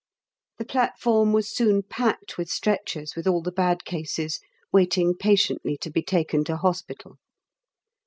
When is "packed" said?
1.83-2.35